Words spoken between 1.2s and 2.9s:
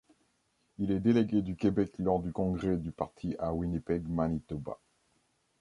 du Québec lors du congrès